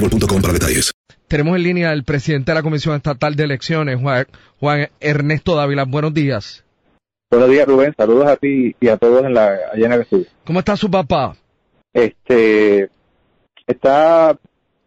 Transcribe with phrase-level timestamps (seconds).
[0.00, 0.92] boostmobile.com para detalles.
[1.28, 4.26] Tenemos en línea al presidente de la Comisión Estatal de Elecciones, Juan,
[4.58, 5.84] Juan Ernesto Dávila.
[5.84, 6.64] Buenos días.
[7.30, 7.94] Buenos días, Rubén.
[7.96, 10.26] Saludos a ti y a todos en la, allá en el estudio.
[10.44, 11.36] ¿Cómo está su papá?
[11.92, 12.90] Este,
[13.66, 14.36] está,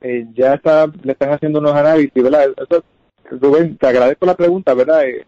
[0.01, 2.47] eh, ya está, le están haciendo unos análisis, ¿verdad?
[2.57, 2.83] Eso,
[3.31, 5.05] Rubén, te agradezco la pregunta, ¿verdad?
[5.05, 5.25] Eh,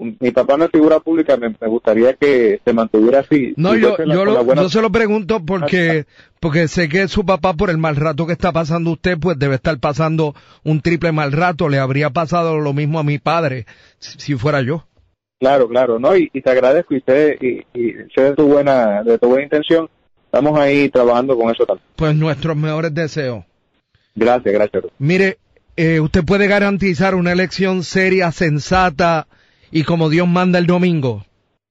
[0.00, 3.52] mi papá no es figura pública, me, me gustaría que se mantuviera así.
[3.56, 6.06] No, yo, la- yo, con la lo- buena- yo se lo pregunto porque,
[6.40, 9.56] porque sé que su papá, por el mal rato que está pasando usted, pues debe
[9.56, 10.34] estar pasando
[10.64, 11.68] un triple mal rato.
[11.68, 13.66] Le habría pasado lo mismo a mi padre,
[13.98, 14.86] si, si fuera yo.
[15.38, 16.16] Claro, claro, ¿no?
[16.16, 19.44] Y, y te agradezco y sé, y, y sé de tu buena, de tu buena
[19.44, 19.88] intención.
[20.26, 21.84] Estamos ahí trabajando con eso también.
[21.96, 23.44] Pues nuestros mejores deseos.
[24.14, 24.84] Gracias, gracias.
[24.98, 25.38] Mire,
[25.76, 29.26] eh, usted puede garantizar una elección seria, sensata
[29.70, 31.24] y como Dios manda el domingo.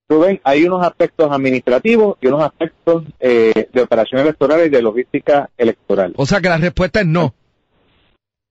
[0.09, 5.49] Rubén, hay unos aspectos administrativos y unos aspectos eh, de operaciones electorales y de logística
[5.57, 6.13] electoral.
[6.17, 7.33] O sea que la respuesta es no.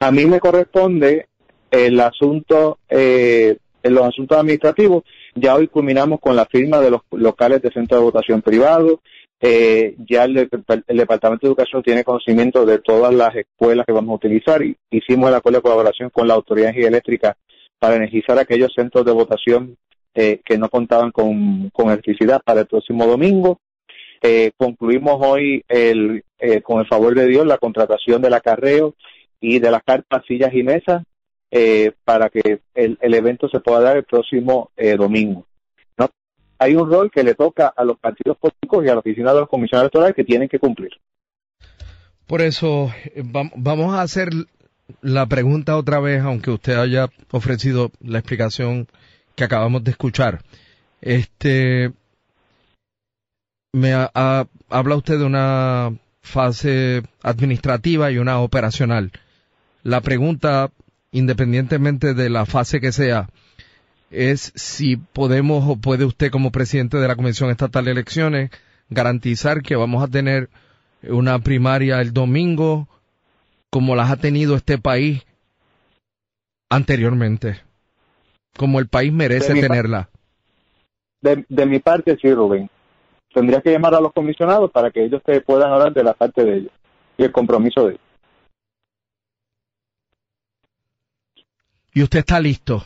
[0.01, 1.27] A mí me corresponde
[1.71, 5.03] el asunto, eh, los asuntos administrativos.
[5.35, 9.01] Ya hoy culminamos con la firma de los locales de centro de votación privado.
[9.41, 10.49] Eh, ya el, de-
[10.87, 14.61] el Departamento de Educación tiene conocimiento de todas las escuelas que vamos a utilizar.
[14.91, 17.37] Hicimos el acuerdo de colaboración con la Autoridad Eléctrica
[17.79, 19.77] para energizar aquellos centros de votación
[20.15, 23.61] eh, que no contaban con, electricidad para el próximo domingo.
[24.21, 26.23] Eh, concluimos hoy eh,
[26.63, 28.95] con el favor de Dios la contratación del acarreo
[29.41, 31.05] y de las carpas, sillas y mesas
[32.05, 35.47] para que el, evento se pueda dar el próximo domingo.
[36.59, 39.41] Hay un rol que le toca a los partidos políticos y a la oficina de
[39.41, 40.91] los comisionados electorales que tienen que cumplir.
[42.27, 44.29] Por eso vam- vamos a hacer
[45.01, 48.89] la pregunta otra vez, aunque usted haya ofrecido la explicación
[49.35, 50.43] que acabamos de escuchar.
[51.01, 51.93] Este,
[53.73, 59.13] me ha- ha- habla usted de una fase administrativa y una operacional.
[59.83, 60.71] La pregunta,
[61.13, 63.29] independientemente de la fase que sea,
[64.11, 68.51] es si podemos o puede usted como presidente de la Comisión Estatal de Elecciones
[68.91, 70.49] garantizar que vamos a tener
[71.03, 72.89] una primaria el domingo
[73.71, 75.25] como las ha tenido este país
[76.71, 77.61] anteriormente,
[78.57, 80.09] como el país merece De tenerla.
[81.21, 82.71] De, de mi parte, sí, Rubén.
[83.33, 86.45] Tendría que llamar a los comisionados para que ellos te puedan hablar de la parte
[86.45, 86.73] de ellos
[87.17, 88.03] y el compromiso de ellos.
[91.93, 92.85] Y usted está listo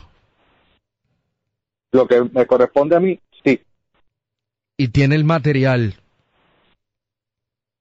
[1.91, 3.61] Lo que me corresponde a mí, sí.
[4.77, 5.95] y tiene el material.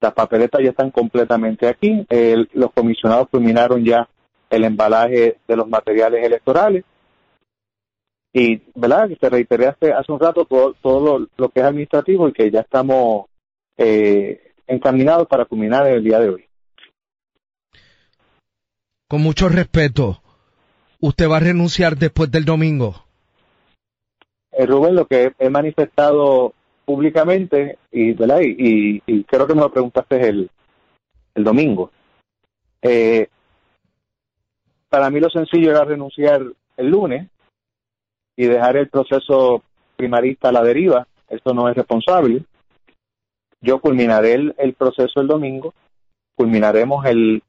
[0.02, 2.04] Las papeletas ya están completamente aquí.
[2.10, 4.08] El- los comisionados culminaron ya
[4.50, 6.84] el embalaje de los materiales electorales.
[8.34, 9.08] Y, ¿verdad?
[9.08, 12.32] Que te reiteré hace, hace un rato todo, todo lo, lo que es administrativo y
[12.32, 13.26] que ya estamos
[13.76, 16.44] eh, encaminados para culminar el día de hoy.
[19.08, 20.22] con mucho respeto,
[20.98, 23.04] ¿usted va a renunciar después del domingo?
[24.52, 28.40] Eh, Rubén, lo que he manifestado públicamente, y, ¿verdad?
[28.42, 30.50] Y, y, creo que me lo preguntaste el,
[31.34, 31.90] el domingo.
[32.82, 33.28] Eh,
[34.88, 36.42] para mí lo sencillo era renunciar
[36.76, 37.28] el lunes
[38.36, 39.62] y dejar el proceso
[39.96, 41.06] primarista a la deriva.
[41.28, 42.44] Esto no es responsable.
[43.60, 45.72] Yo culminaré el, proceso el domingo,
[46.34, 47.42] culminaremos el,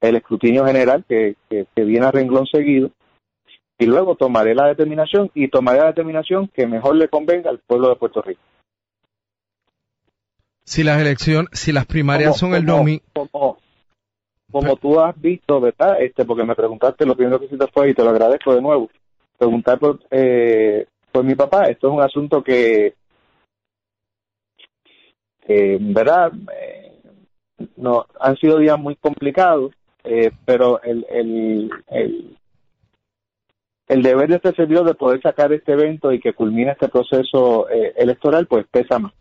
[0.00, 2.90] el escrutinio general que, que, viene a renglón seguido
[3.84, 7.90] y luego tomaré la determinación y tomaré la determinación que mejor le convenga al pueblo
[7.90, 8.40] de Puerto Rico.
[10.64, 13.02] Si las elecciones, si las primarias son el domingo.
[13.12, 13.58] Como,
[14.50, 16.00] como tú has visto, ¿verdad?
[16.00, 18.88] Este, porque me preguntaste, lo primero que hiciste fue, y te lo agradezco de nuevo,
[19.36, 21.64] preguntar por, eh, por mi papá.
[21.64, 22.94] Esto es un asunto que,
[25.46, 26.32] ¿verdad?
[26.58, 27.02] Eh,
[27.76, 29.72] no, han sido días muy complicados
[30.04, 32.36] eh, pero el, el, el,
[33.88, 37.68] el, deber de este servidor de poder sacar este evento y que culmine este proceso
[37.70, 39.12] eh, electoral, pues pesa más.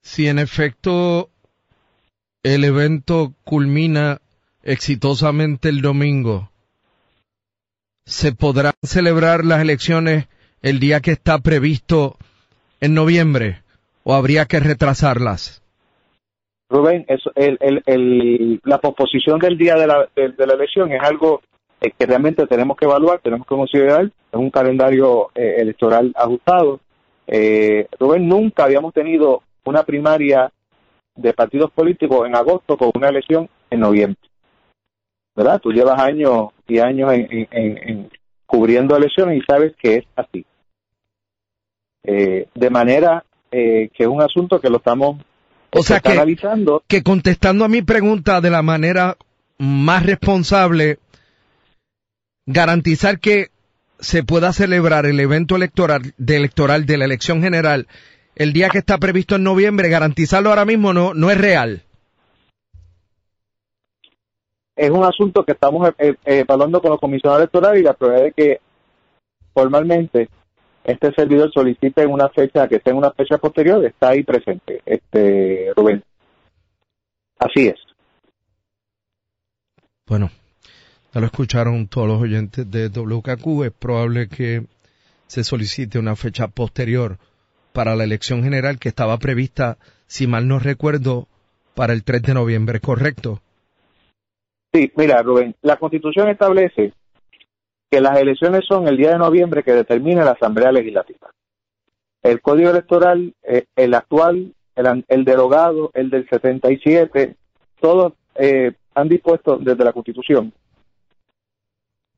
[0.00, 1.30] Si en efecto
[2.42, 4.18] el evento culmina
[4.62, 6.50] exitosamente el domingo,
[8.04, 10.28] ¿se podrán celebrar las elecciones
[10.60, 12.16] el día que está previsto
[12.80, 13.62] en noviembre
[14.04, 15.62] o habría que retrasarlas?
[16.68, 21.42] Rubén, eso, el, el, la posposición del día de la, de, la elección es algo
[21.82, 26.78] eh, que realmente tenemos que evaluar, tenemos que considerar, es un calendario eh, electoral ajustado.
[27.26, 30.52] Eh, Rubén, nunca habíamos tenido una primaria
[31.16, 34.20] de partidos políticos en agosto con una elección en noviembre.
[35.34, 35.60] ¿Verdad?
[35.60, 38.08] Tú llevas años y años en,
[38.46, 40.44] cubriendo elecciones y sabes que es así.
[42.04, 45.16] de manera que es un asunto que lo estamos
[45.70, 46.36] o sea que,
[46.86, 49.16] que contestando a mi pregunta de la manera
[49.58, 50.98] más responsable,
[52.46, 53.48] garantizar que
[53.98, 57.86] se pueda celebrar el evento electoral de, electoral de la elección general
[58.34, 61.82] el día que está previsto en noviembre, garantizarlo ahora mismo no, no es real.
[64.74, 68.24] Es un asunto que estamos eh, eh, evaluando con los comisionados electorales y la probabilidad
[68.24, 68.60] de que
[69.52, 70.28] formalmente
[70.82, 75.72] este servidor solicite una fecha que esté en una fecha posterior, está ahí presente, este
[75.76, 76.02] Rubén.
[77.38, 77.76] Así es.
[80.06, 80.30] Bueno,
[81.12, 84.64] ya lo escucharon todos los oyentes de WKQ, es probable que
[85.26, 87.18] se solicite una fecha posterior
[87.72, 89.76] para la elección general que estaba prevista,
[90.06, 91.26] si mal no recuerdo,
[91.74, 93.40] para el 3 de noviembre, ¿correcto?
[94.72, 96.92] Sí, mira, Rubén, la Constitución establece
[97.90, 101.30] que las elecciones son el día de noviembre que determina la Asamblea Legislativa.
[102.22, 107.36] El Código Electoral, eh, el actual, el, derogado, el del 77,
[107.80, 110.54] todos eh, han dispuesto desde la Constitución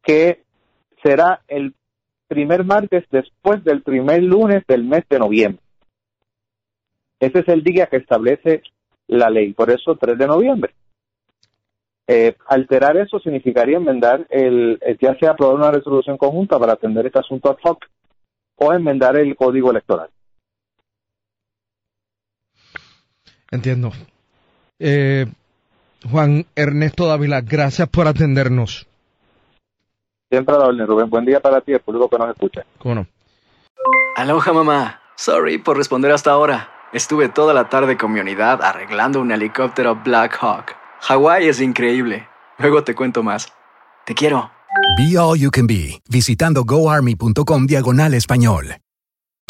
[0.04, 0.42] que
[1.02, 1.74] será el
[2.28, 5.62] primer martes después del primer lunes del mes de noviembre.
[7.20, 8.62] Ese es el día que establece
[9.06, 10.74] la ley, por eso 3 de noviembre.
[12.06, 17.18] Eh, alterar eso significaría enmendar el, ya sea aprobar una resolución conjunta para atender este
[17.18, 17.86] asunto ad hoc
[18.56, 20.10] o enmendar el código electoral.
[23.50, 23.92] Entiendo.
[24.78, 25.26] Eh,
[26.10, 28.86] Juan Ernesto Dávila, gracias por atendernos.
[30.30, 31.10] Siempre a la orden, Rubén.
[31.10, 32.64] Buen día para ti, el público que nos escucha.
[32.78, 33.06] ¿Cómo no?
[34.16, 35.00] Aloha, mamá.
[35.16, 36.70] Sorry por responder hasta ahora.
[36.92, 40.76] Estuve toda la tarde con mi unidad arreglando un helicóptero Black Hawk.
[41.00, 42.28] Hawái es increíble.
[42.58, 43.52] Luego te cuento más.
[44.06, 44.50] Te quiero.
[44.96, 48.76] Be All You Can Be, visitando goarmy.com diagonal español.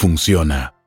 [0.00, 0.79] funciona.